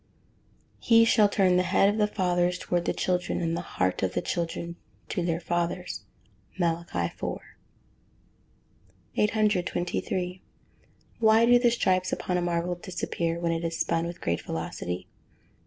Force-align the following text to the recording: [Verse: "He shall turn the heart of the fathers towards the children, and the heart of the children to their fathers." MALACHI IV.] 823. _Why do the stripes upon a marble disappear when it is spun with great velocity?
[Verse: 0.79 0.87
"He 0.89 1.05
shall 1.05 1.29
turn 1.29 1.57
the 1.57 1.61
heart 1.63 1.87
of 1.87 1.99
the 1.99 2.07
fathers 2.07 2.57
towards 2.57 2.87
the 2.87 2.91
children, 2.93 3.39
and 3.39 3.55
the 3.55 3.61
heart 3.61 4.01
of 4.01 4.15
the 4.15 4.21
children 4.23 4.77
to 5.09 5.23
their 5.23 5.39
fathers." 5.39 6.05
MALACHI 6.59 7.11
IV.] 7.13 7.39
823. 9.15 10.41
_Why 11.21 11.45
do 11.45 11.59
the 11.59 11.69
stripes 11.69 12.11
upon 12.11 12.35
a 12.35 12.41
marble 12.41 12.73
disappear 12.73 13.39
when 13.39 13.51
it 13.51 13.63
is 13.63 13.77
spun 13.77 14.07
with 14.07 14.21
great 14.21 14.41
velocity? 14.41 15.07